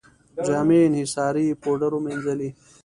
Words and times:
جامې 0.45 0.75
یې 0.81 0.85
انحصاري 0.89 1.45
پوډرو 1.61 1.97
مینځلې. 2.05 2.49